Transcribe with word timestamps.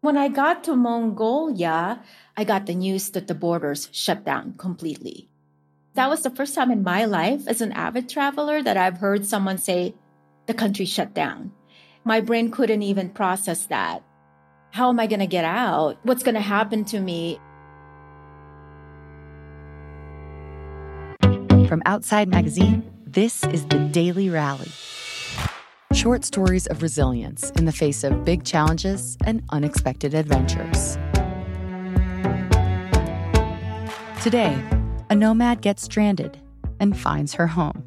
When 0.00 0.16
I 0.16 0.28
got 0.28 0.62
to 0.64 0.76
Mongolia, 0.76 2.00
I 2.36 2.44
got 2.44 2.66
the 2.66 2.74
news 2.74 3.10
that 3.10 3.26
the 3.26 3.34
borders 3.34 3.88
shut 3.90 4.24
down 4.24 4.54
completely. 4.56 5.28
That 5.94 6.08
was 6.08 6.22
the 6.22 6.30
first 6.30 6.54
time 6.54 6.70
in 6.70 6.84
my 6.84 7.04
life 7.04 7.48
as 7.48 7.60
an 7.60 7.72
avid 7.72 8.08
traveler 8.08 8.62
that 8.62 8.76
I've 8.76 8.98
heard 8.98 9.26
someone 9.26 9.58
say, 9.58 9.96
the 10.46 10.54
country 10.54 10.84
shut 10.84 11.14
down. 11.14 11.50
My 12.04 12.20
brain 12.20 12.52
couldn't 12.52 12.82
even 12.82 13.10
process 13.10 13.66
that. 13.66 14.04
How 14.70 14.88
am 14.88 15.00
I 15.00 15.08
going 15.08 15.18
to 15.18 15.26
get 15.26 15.44
out? 15.44 15.98
What's 16.04 16.22
going 16.22 16.36
to 16.36 16.40
happen 16.40 16.84
to 16.86 17.00
me? 17.00 17.40
From 21.66 21.82
Outside 21.86 22.28
Magazine, 22.28 22.88
this 23.04 23.42
is 23.44 23.66
the 23.66 23.80
Daily 23.90 24.30
Rally. 24.30 24.70
Short 25.98 26.24
stories 26.24 26.68
of 26.68 26.80
resilience 26.80 27.50
in 27.56 27.64
the 27.64 27.72
face 27.72 28.04
of 28.04 28.24
big 28.24 28.44
challenges 28.44 29.18
and 29.24 29.42
unexpected 29.50 30.14
adventures. 30.14 30.96
Today, 34.22 34.56
a 35.10 35.16
nomad 35.16 35.60
gets 35.60 35.82
stranded 35.82 36.38
and 36.78 36.96
finds 36.96 37.34
her 37.34 37.48
home. 37.48 37.82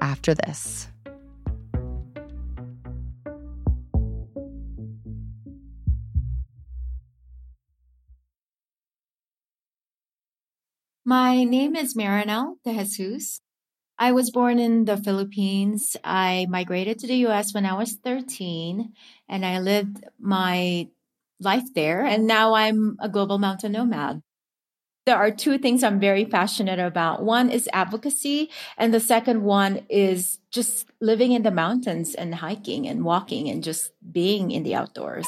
After 0.00 0.32
this. 0.32 0.88
My 11.04 11.44
name 11.44 11.76
is 11.76 11.94
Marinel 11.94 12.54
de 12.64 12.82
Jesus. 12.84 13.42
I 14.02 14.12
was 14.12 14.30
born 14.30 14.58
in 14.58 14.86
the 14.86 14.96
Philippines. 14.96 15.94
I 16.02 16.46
migrated 16.48 16.98
to 17.00 17.06
the 17.06 17.26
US 17.26 17.52
when 17.52 17.66
I 17.66 17.74
was 17.74 17.98
13 18.02 18.94
and 19.28 19.44
I 19.44 19.60
lived 19.60 20.02
my 20.18 20.88
life 21.38 21.74
there. 21.74 22.06
And 22.06 22.26
now 22.26 22.54
I'm 22.54 22.96
a 22.98 23.10
global 23.10 23.36
mountain 23.36 23.72
nomad. 23.72 24.22
There 25.04 25.16
are 25.16 25.30
two 25.30 25.58
things 25.58 25.84
I'm 25.84 26.00
very 26.00 26.24
passionate 26.24 26.78
about. 26.78 27.22
One 27.22 27.50
is 27.50 27.68
advocacy, 27.72 28.50
and 28.76 28.92
the 28.92 29.00
second 29.00 29.42
one 29.42 29.86
is 29.88 30.38
just 30.50 30.86
living 31.00 31.32
in 31.32 31.42
the 31.42 31.50
mountains 31.50 32.14
and 32.14 32.34
hiking 32.34 32.86
and 32.86 33.02
walking 33.02 33.48
and 33.48 33.64
just 33.64 33.92
being 34.12 34.50
in 34.50 34.62
the 34.62 34.74
outdoors. 34.74 35.26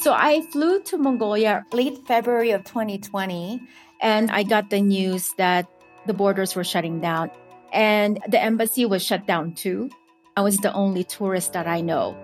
So 0.00 0.12
I 0.12 0.40
flew 0.50 0.82
to 0.82 0.98
Mongolia 0.98 1.64
late 1.72 1.98
February 2.08 2.50
of 2.50 2.64
2020 2.64 3.60
and 4.02 4.30
I 4.30 4.42
got 4.42 4.70
the 4.70 4.80
news 4.80 5.32
that 5.38 5.66
the 6.06 6.12
borders 6.12 6.54
were 6.54 6.64
shutting 6.64 7.00
down 7.00 7.30
and 7.72 8.18
the 8.28 8.42
embassy 8.42 8.84
was 8.84 9.02
shut 9.02 9.26
down 9.26 9.54
too. 9.54 9.90
I 10.36 10.40
was 10.40 10.56
the 10.58 10.72
only 10.72 11.04
tourist 11.04 11.52
that 11.52 11.66
I 11.66 11.80
know 11.80 12.16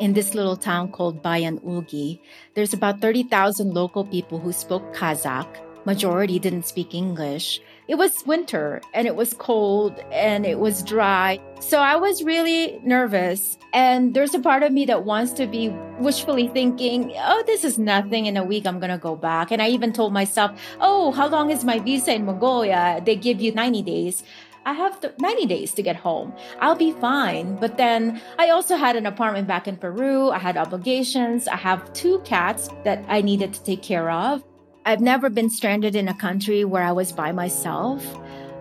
in 0.00 0.14
this 0.14 0.34
little 0.34 0.56
town 0.56 0.92
called 0.92 1.22
Bayan 1.22 1.58
Ulgi. 1.60 2.20
There's 2.54 2.72
about 2.72 3.00
30,000 3.00 3.74
local 3.74 4.04
people 4.04 4.38
who 4.38 4.52
spoke 4.52 4.94
Kazakh. 4.94 5.65
Majority 5.86 6.38
didn't 6.38 6.66
speak 6.66 6.94
English 6.94 7.62
it 7.88 7.96
was 7.96 8.26
winter 8.26 8.80
and 8.94 9.06
it 9.06 9.14
was 9.14 9.32
cold 9.34 9.98
and 10.10 10.44
it 10.44 10.58
was 10.58 10.82
dry. 10.82 11.38
So 11.60 11.78
I 11.78 11.94
was 11.96 12.22
really 12.24 12.80
nervous. 12.82 13.58
And 13.72 14.12
there's 14.12 14.34
a 14.34 14.40
part 14.40 14.62
of 14.64 14.72
me 14.72 14.86
that 14.86 15.04
wants 15.04 15.32
to 15.34 15.46
be 15.46 15.68
wishfully 16.00 16.48
thinking, 16.48 17.12
oh, 17.16 17.44
this 17.46 17.62
is 17.62 17.78
nothing. 17.78 18.26
In 18.26 18.36
a 18.36 18.44
week, 18.44 18.66
I'm 18.66 18.80
going 18.80 18.90
to 18.90 18.98
go 18.98 19.14
back. 19.14 19.52
And 19.52 19.62
I 19.62 19.68
even 19.68 19.92
told 19.92 20.12
myself, 20.12 20.58
oh, 20.80 21.12
how 21.12 21.28
long 21.28 21.50
is 21.50 21.64
my 21.64 21.78
visa 21.78 22.14
in 22.14 22.24
Mongolia? 22.24 23.00
They 23.04 23.14
give 23.14 23.40
you 23.40 23.52
90 23.52 23.82
days. 23.82 24.24
I 24.64 24.72
have 24.72 24.98
90 25.20 25.46
days 25.46 25.72
to 25.74 25.82
get 25.82 25.94
home. 25.94 26.34
I'll 26.60 26.74
be 26.74 26.90
fine. 26.90 27.54
But 27.54 27.76
then 27.76 28.20
I 28.36 28.50
also 28.50 28.74
had 28.76 28.96
an 28.96 29.06
apartment 29.06 29.46
back 29.46 29.68
in 29.68 29.76
Peru. 29.76 30.30
I 30.30 30.38
had 30.38 30.56
obligations. 30.56 31.46
I 31.46 31.56
have 31.56 31.92
two 31.92 32.18
cats 32.24 32.68
that 32.82 33.04
I 33.06 33.20
needed 33.20 33.54
to 33.54 33.62
take 33.62 33.82
care 33.82 34.10
of. 34.10 34.42
I've 34.86 35.00
never 35.00 35.28
been 35.28 35.50
stranded 35.50 35.96
in 35.96 36.06
a 36.06 36.14
country 36.14 36.64
where 36.64 36.84
I 36.84 36.92
was 36.92 37.10
by 37.10 37.32
myself. 37.32 38.06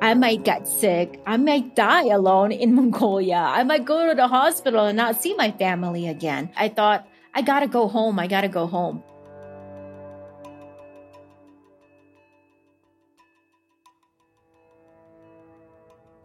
I 0.01 0.16
might 0.16 0.44
get 0.44 0.67
sick. 0.67 1.22
I 1.27 1.38
might 1.38 1.75
die 1.75 2.07
alone 2.07 2.51
in 2.51 2.73
Mongolia. 2.79 3.35
I 3.35 3.61
might 3.61 3.85
go 3.85 4.09
to 4.09 4.16
the 4.16 4.27
hospital 4.27 4.88
and 4.88 4.97
not 4.97 5.22
see 5.22 5.35
my 5.35 5.51
family 5.51 6.07
again. 6.07 6.50
I 6.57 6.69
thought, 6.69 7.07
I 7.35 7.44
gotta 7.44 7.67
go 7.67 7.88
home. 7.88 8.17
I 8.17 8.25
gotta 8.25 8.47
go 8.47 8.66
home. 8.66 9.03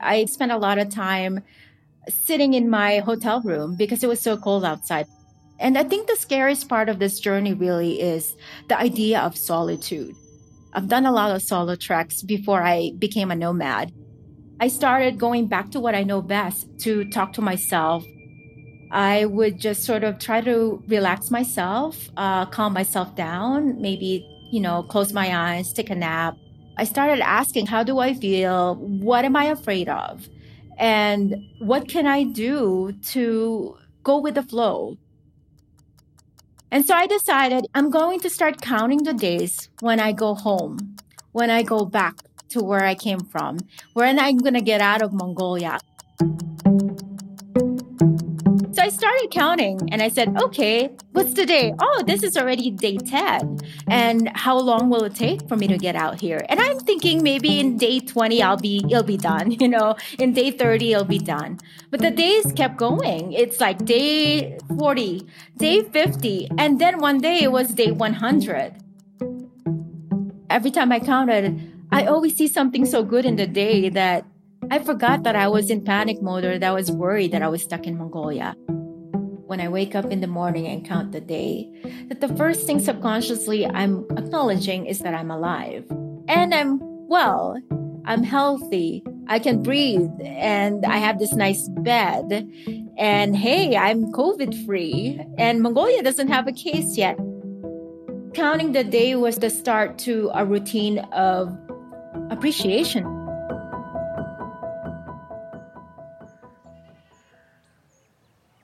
I 0.01 0.25
spent 0.25 0.51
a 0.51 0.57
lot 0.57 0.79
of 0.79 0.89
time 0.89 1.41
sitting 2.09 2.55
in 2.55 2.71
my 2.71 3.01
hotel 3.01 3.43
room 3.43 3.77
because 3.77 4.03
it 4.03 4.09
was 4.09 4.23
so 4.23 4.39
cold 4.39 4.65
outside. 4.65 5.07
And 5.61 5.77
I 5.77 5.85
think 5.85 6.09
the 6.09 6.17
scariest 6.17 6.69
part 6.71 6.89
of 6.89 6.99
this 6.99 7.21
journey 7.21 7.53
really 7.53 8.01
is 8.01 8.35
the 8.69 8.79
idea 8.79 9.21
of 9.21 9.37
solitude. 9.37 10.17
I've 10.73 10.89
done 10.89 11.05
a 11.05 11.13
lot 11.13 11.37
of 11.37 11.43
solo 11.43 11.77
treks 11.77 12.23
before 12.23 12.63
I 12.63 12.93
became 12.99 13.31
a 13.31 13.37
nomad. 13.37 13.93
I 14.59 14.69
started 14.69 15.19
going 15.19 15.49
back 15.49 15.71
to 15.73 15.81
what 15.81 15.95
I 15.95 16.03
know 16.03 16.23
best 16.23 16.67
to 16.81 17.05
talk 17.11 17.35
to 17.35 17.43
myself. 17.43 18.05
I 18.91 19.27
would 19.27 19.61
just 19.61 19.85
sort 19.85 20.03
of 20.03 20.19
try 20.19 20.41
to 20.41 20.83
relax 20.89 21.31
myself, 21.31 22.09
uh, 22.17 22.47
calm 22.47 22.73
myself 22.73 23.15
down, 23.15 23.81
maybe, 23.81 24.27
you 24.51 24.61
know, 24.61 24.83
close 24.83 25.13
my 25.13 25.37
eyes, 25.37 25.73
take 25.73 25.91
a 25.91 25.95
nap. 25.95 26.37
I 26.79 26.85
started 26.85 27.21
asking, 27.21 27.67
how 27.67 27.83
do 27.83 27.99
I 27.99 28.15
feel? 28.15 28.77
What 28.77 29.27
am 29.27 29.37
I 29.37 29.45
afraid 29.45 29.91
of? 29.91 30.27
And 30.79 31.37
what 31.59 31.89
can 31.89 32.07
I 32.07 32.25
do 32.25 32.93
to 33.13 33.77
go 34.03 34.19
with 34.19 34.37
the 34.37 34.43
flow? 34.43 34.97
And 36.73 36.87
so 36.87 36.95
I 36.95 37.07
decided 37.07 37.67
I'm 37.75 37.91
going 37.91 38.21
to 38.21 38.31
start 38.31 38.61
counting 38.61 39.03
the 39.03 39.13
days 39.13 39.69
when 39.81 39.99
I 39.99 40.13
go 40.13 40.35
home, 40.35 40.97
when 41.33 41.51
I 41.51 41.63
go 41.63 41.85
back 41.85 42.17
to 42.51 42.63
where 42.63 42.85
I 42.85 42.95
came 42.95 43.21
from, 43.21 43.59
when 43.93 44.21
I'm 44.21 44.39
going 44.39 44.55
to 44.55 44.61
get 44.61 44.81
out 44.81 45.03
of 45.03 45.13
Mongolia. 45.13 45.79
So 48.73 48.83
I 48.83 48.89
started 48.89 49.31
counting 49.33 49.89
and 49.91 50.01
I 50.01 50.09
said, 50.09 50.37
okay, 50.41 50.91
what's 51.11 51.35
the 51.35 51.45
day? 51.45 51.75
Oh, 51.81 52.05
this 52.07 52.23
is 52.23 52.37
already 52.37 52.71
day 52.71 52.99
10. 52.99 53.59
And 53.89 54.31
how 54.37 54.57
long 54.57 54.89
will 54.91 55.03
it 55.03 55.15
take 55.17 55.49
for 55.49 55.57
me 55.57 55.67
to 55.67 55.77
get 55.77 55.97
out 55.97 56.21
here? 56.21 56.41
And 56.49 56.61
I'm 56.61 56.79
thinking 56.79 57.21
maybe 57.21 57.59
in 57.59 57.79
day 57.79 57.99
20, 57.99 58.41
I'll 58.41 58.57
be, 58.57 58.85
it'll 58.89 59.03
be 59.03 59.17
done. 59.17 59.51
You 59.61 59.69
know, 59.69 59.97
in 60.19 60.33
day 60.33 60.53
30, 60.53 60.93
it'll 60.93 61.05
be 61.05 61.19
done. 61.19 61.59
But 61.91 62.01
the 62.01 62.11
days 62.11 62.51
kept 62.53 62.79
going. 62.79 63.33
It's 63.33 63.61
like 63.61 63.85
day 63.85 64.57
40, 64.79 65.27
day 65.59 65.83
50. 65.83 66.49
And 66.57 66.81
then 66.81 66.99
one 66.99 67.19
day 67.19 67.43
it 67.43 67.53
was 67.53 67.69
day 67.69 67.91
100. 67.91 68.77
Every 70.49 70.71
time 70.71 70.93
I 70.93 71.01
counted, 71.01 71.71
I 71.93 72.07
always 72.07 72.37
see 72.37 72.49
something 72.49 72.87
so 72.87 73.03
good 73.03 73.27
in 73.27 73.37
the 73.37 73.47
day 73.47 73.91
that 73.91 74.25
I 74.73 74.79
forgot 74.79 75.25
that 75.25 75.35
I 75.35 75.49
was 75.49 75.69
in 75.69 75.83
panic 75.83 76.23
mode 76.23 76.45
or 76.45 76.57
that 76.57 76.69
I 76.69 76.73
was 76.73 76.93
worried 76.93 77.33
that 77.33 77.43
I 77.43 77.49
was 77.49 77.61
stuck 77.61 77.89
in 77.89 77.99
Mongolia. 77.99 78.55
When 79.49 79.61
I 79.61 79.69
wake 79.69 79.97
up 79.97 80.13
in 80.13 80.21
the 80.21 80.29
morning 80.29 80.69
and 80.69 80.87
count 80.87 81.11
the 81.11 81.21
day, 81.21 81.69
that 82.09 82.21
the 82.21 82.29
first 82.37 82.69
thing 82.69 82.79
subconsciously 82.79 83.67
I'm 83.67 84.07
acknowledging 84.17 84.87
is 84.87 85.01
that 85.01 85.13
I'm 85.13 85.29
alive. 85.29 85.85
And 86.29 86.55
I'm 86.55 86.79
well, 87.09 87.61
I'm 88.05 88.23
healthy, 88.23 89.03
I 89.27 89.41
can 89.41 89.61
breathe, 89.61 90.09
and 90.25 90.87
I 90.87 90.99
have 90.99 91.19
this 91.19 91.33
nice 91.33 91.69
bed. 91.69 92.49
And 92.97 93.37
hey, 93.37 93.77
I'm 93.77 94.13
COVID 94.13 94.65
free, 94.65 95.21
and 95.37 95.63
Mongolia 95.63 96.01
doesn't 96.05 96.29
have 96.29 96.47
a 96.47 96.53
case 96.53 96.97
yet. 96.97 97.19
Counting 98.35 98.71
the 98.71 98.85
day 98.85 99.17
was 99.17 99.39
the 99.39 99.51
start 99.51 99.99
to 100.07 100.31
a 100.33 100.45
routine 100.45 101.01
of 101.11 101.59
appreciation 102.31 103.20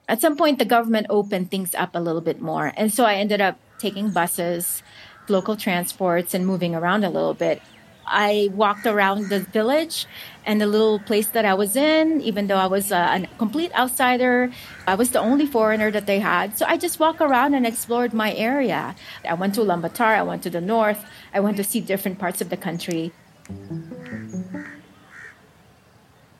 at 0.07 0.21
some 0.21 0.35
point 0.37 0.59
the 0.59 0.65
government 0.65 1.07
opened 1.09 1.51
things 1.51 1.75
up 1.75 1.95
a 1.95 1.99
little 1.99 2.21
bit 2.21 2.41
more. 2.41 2.73
And 2.77 2.93
so 2.93 3.05
i 3.05 3.15
ended 3.15 3.41
up 3.41 3.57
taking 3.79 4.09
buses 4.11 4.83
local 5.29 5.55
transports 5.55 6.33
and 6.33 6.47
moving 6.47 6.73
around 6.73 7.03
a 7.03 7.09
little 7.09 7.33
bit. 7.33 7.61
I 8.09 8.49
walked 8.53 8.85
around 8.85 9.27
the 9.27 9.41
village 9.41 10.05
and 10.45 10.61
the 10.61 10.65
little 10.65 10.99
place 10.99 11.27
that 11.31 11.43
i 11.43 11.53
was 11.53 11.75
in 11.75 12.21
even 12.21 12.47
though 12.47 12.55
i 12.55 12.65
was 12.65 12.89
uh, 12.89 13.19
a 13.19 13.37
complete 13.37 13.71
outsider 13.75 14.49
i 14.87 14.95
was 14.95 15.11
the 15.11 15.19
only 15.19 15.45
foreigner 15.45 15.91
that 15.91 16.05
they 16.05 16.19
had. 16.19 16.57
So 16.57 16.65
i 16.67 16.77
just 16.77 16.99
walked 16.99 17.21
around 17.21 17.53
and 17.53 17.67
explored 17.67 18.13
my 18.13 18.33
area. 18.33 18.95
I 19.27 19.33
went 19.33 19.55
to 19.55 19.61
ulaanbaatar 19.61 20.13
i 20.15 20.23
went 20.23 20.41
to 20.43 20.49
the 20.49 20.61
north 20.61 21.03
i 21.33 21.39
went 21.41 21.57
to 21.57 21.65
see 21.65 21.81
different 21.81 22.17
parts 22.17 22.39
of 22.39 22.49
the 22.49 22.57
country 22.57 23.11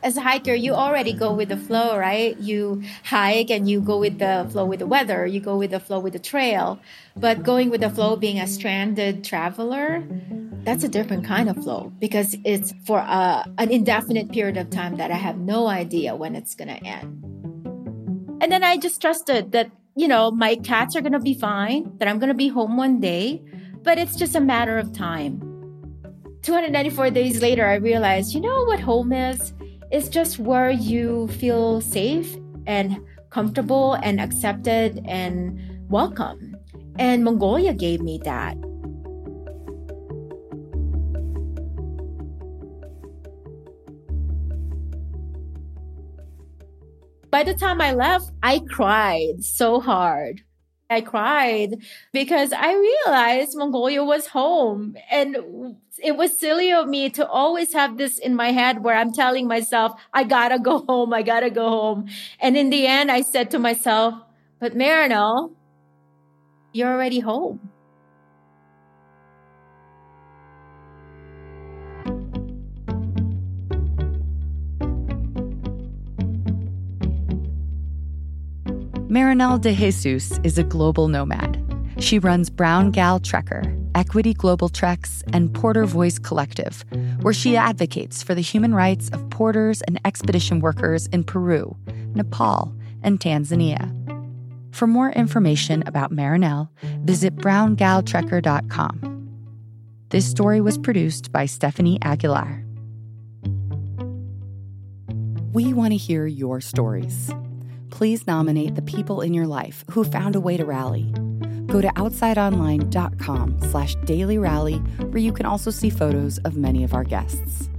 as 0.08 0.16
a 0.16 0.22
hiker, 0.22 0.54
you 0.54 0.74
already 0.74 1.12
go 1.12 1.34
with 1.34 1.50
the 1.50 1.58
flow, 1.58 1.98
right? 1.98 2.38
You 2.40 2.82
hike 3.04 3.50
and 3.52 3.70
you 3.70 3.82
go 3.82 4.00
with 4.00 4.20
the 4.20 4.48
flow 4.50 4.64
with 4.64 4.80
the 4.80 4.88
weather, 4.88 5.26
you 5.26 5.42
go 5.42 5.58
with 5.58 5.72
the 5.72 5.82
flow 5.82 6.00
with 6.00 6.14
the 6.14 6.20
trail. 6.20 6.80
But 7.18 7.44
going 7.44 7.70
with 7.70 7.82
the 7.82 7.90
flow, 7.90 8.16
being 8.16 8.40
a 8.40 8.48
stranded 8.48 9.26
traveler, 9.26 10.08
that's 10.64 10.86
a 10.86 10.88
different 10.88 11.26
kind 11.26 11.50
of 11.50 11.62
flow 11.62 11.92
because 12.00 12.38
it's 12.46 12.74
for 12.86 13.00
a, 13.00 13.46
an 13.58 13.70
indefinite 13.70 14.32
period 14.32 14.56
of 14.56 14.70
time 14.70 14.96
that 14.96 15.12
I 15.12 15.18
have 15.18 15.38
no 15.40 15.68
idea 15.68 16.16
when 16.16 16.36
it's 16.36 16.56
going 16.56 16.70
to 16.70 16.82
end. 16.86 17.24
And 18.42 18.50
then 18.50 18.64
I 18.64 18.78
just 18.78 19.02
trusted 19.02 19.52
that, 19.52 19.70
you 19.98 20.08
know, 20.08 20.32
my 20.32 20.56
cats 20.56 20.96
are 20.96 21.02
going 21.02 21.20
to 21.20 21.20
be 21.20 21.34
fine, 21.34 21.98
that 21.98 22.08
I'm 22.08 22.18
going 22.18 22.30
to 22.30 22.42
be 22.46 22.48
home 22.48 22.78
one 22.78 23.02
day, 23.02 23.44
but 23.84 23.98
it's 23.98 24.16
just 24.16 24.36
a 24.36 24.42
matter 24.42 24.78
of 24.78 24.94
time. 24.94 25.42
294 26.44 27.10
days 27.10 27.42
later, 27.42 27.68
I 27.68 27.76
realized, 27.76 28.34
you 28.34 28.40
know 28.40 28.64
what 28.64 28.80
home 28.80 29.12
is? 29.12 29.52
It's 29.90 30.10
just 30.10 30.38
where 30.38 30.70
you 30.70 31.28
feel 31.30 31.80
safe 31.80 32.36
and 32.66 32.98
comfortable 33.30 33.94
and 34.04 34.20
accepted 34.20 35.02
and 35.06 35.60
welcome. 35.90 36.58
And 37.00 37.24
Mongolia 37.24 37.74
gave 37.74 38.02
me 38.02 38.20
that. 38.24 38.58
By 47.30 47.44
the 47.44 47.54
time 47.54 47.80
I 47.82 47.94
left, 47.94 48.32
I 48.42 48.60
cried 48.70 49.44
so 49.44 49.80
hard. 49.80 50.42
I 50.90 51.02
cried 51.02 51.84
because 52.14 52.54
I 52.54 52.74
realized 52.74 53.52
Mongolia 53.56 54.04
was 54.04 54.28
home. 54.28 54.96
And 55.12 55.76
it 56.02 56.16
was 56.16 56.40
silly 56.40 56.72
of 56.72 56.88
me 56.88 57.10
to 57.12 57.28
always 57.28 57.74
have 57.74 57.98
this 57.98 58.18
in 58.20 58.36
my 58.36 58.52
head 58.52 58.84
where 58.84 58.96
I'm 58.96 59.12
telling 59.12 59.48
myself, 59.48 60.00
I 60.14 60.24
gotta 60.24 60.60
go 60.60 60.80
home. 60.88 61.14
I 61.14 61.24
gotta 61.24 61.50
go 61.50 61.70
home. 61.70 62.08
And 62.40 62.56
in 62.56 62.70
the 62.70 62.88
end, 62.88 63.12
I 63.12 63.22
said 63.22 63.52
to 63.52 63.60
myself, 63.60 64.14
but 64.60 64.76
Marinel, 64.76 65.52
you're 66.74 66.92
already 66.92 67.20
home. 67.20 67.72
Marinel 79.10 79.58
de 79.58 79.74
Jesus 79.74 80.38
is 80.44 80.58
a 80.58 80.66
global 80.66 81.08
nomad. 81.08 81.64
She 81.98 82.20
runs 82.20 82.50
Brown 82.50 82.92
Gal 82.92 83.22
Trekker, 83.22 83.64
Equity 83.96 84.34
Global 84.34 84.68
Treks, 84.68 85.24
and 85.32 85.54
Porter 85.54 85.86
Voice 85.86 86.20
Collective, 86.20 86.84
where 87.22 87.34
she 87.34 87.56
advocates 87.56 88.22
for 88.22 88.36
the 88.36 88.42
human 88.42 88.76
rights 88.76 89.08
of 89.14 89.30
porters 89.30 89.82
and 89.84 89.98
expedition 90.04 90.60
workers 90.60 91.08
in 91.08 91.24
Peru, 91.24 91.74
Nepal, 92.16 92.76
and 93.02 93.18
Tanzania. 93.18 93.94
For 94.76 94.88
more 94.88 95.12
information 95.12 95.88
about 95.88 96.12
Marinel, 96.12 96.68
visit 97.06 97.38
browngaltrekker.com. 97.38 99.30
This 100.10 100.30
story 100.30 100.60
was 100.60 100.78
produced 100.78 101.32
by 101.32 101.46
Stephanie 101.46 101.98
Aguilar. 102.02 102.66
We 105.54 105.72
want 105.72 105.94
to 105.94 105.98
hear 105.98 106.26
your 106.26 106.60
stories 106.60 107.32
please 107.90 108.28
nominate 108.28 108.76
the 108.76 108.82
people 108.82 109.22
in 109.22 109.34
your 109.34 109.48
life 109.48 109.84
who 109.92 110.04
found 110.04 110.36
a 110.36 110.40
way 110.40 110.58
to 110.58 110.66
rally. 110.66 111.12
Go 111.68 111.82
to 111.82 111.88
outsideonline.com 111.90 113.60
slash 113.70 113.96
daily 114.06 114.38
rally, 114.38 114.78
where 115.10 115.18
you 115.18 115.34
can 115.34 115.46
also 115.46 115.70
see 115.70 115.90
photos 115.90 116.38
of 116.40 116.56
many 116.56 116.84
of 116.84 116.94
our 116.94 117.04
guests. 117.04 117.70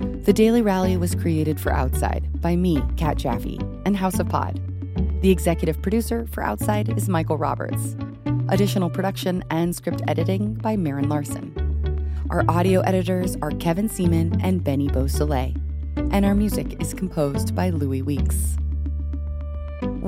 The 0.00 0.32
Daily 0.32 0.60
Rally 0.60 0.96
was 0.96 1.14
created 1.14 1.58
for 1.58 1.72
Outside 1.72 2.40
by 2.40 2.54
me, 2.54 2.82
Kat 2.96 3.16
Jaffe, 3.16 3.58
and 3.86 3.96
House 3.96 4.18
of 4.18 4.28
Pod. 4.28 4.60
The 5.22 5.30
executive 5.30 5.80
producer 5.80 6.26
for 6.30 6.42
Outside 6.42 6.96
is 6.98 7.08
Michael 7.08 7.38
Roberts. 7.38 7.96
Additional 8.48 8.90
production 8.90 9.42
and 9.50 9.74
script 9.74 10.02
editing 10.06 10.54
by 10.54 10.76
Marin 10.76 11.08
Larson. 11.08 11.54
Our 12.30 12.44
audio 12.48 12.80
editors 12.80 13.36
are 13.40 13.52
Kevin 13.52 13.88
Seaman 13.88 14.40
and 14.42 14.62
Benny 14.62 14.88
Beausoleil, 14.88 15.54
and 15.96 16.26
our 16.26 16.34
music 16.34 16.80
is 16.80 16.92
composed 16.92 17.54
by 17.54 17.70
Louis 17.70 18.02
Weeks. 18.02 18.58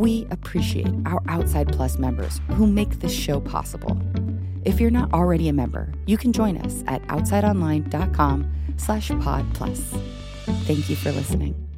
We 0.00 0.26
appreciate 0.30 0.88
our 1.04 1.22
Outside 1.28 1.74
Plus 1.74 1.98
members 1.98 2.40
who 2.52 2.66
make 2.66 3.00
this 3.00 3.12
show 3.12 3.38
possible. 3.38 4.00
If 4.64 4.80
you're 4.80 4.90
not 4.90 5.12
already 5.12 5.48
a 5.48 5.52
member, 5.52 5.92
you 6.06 6.16
can 6.16 6.32
join 6.32 6.56
us 6.56 6.82
at 6.86 7.02
outsideonline.com 7.08 8.50
slash 8.78 9.10
pod 9.20 9.44
plus. 9.52 9.78
Thank 10.64 10.88
you 10.88 10.96
for 10.96 11.12
listening. 11.12 11.69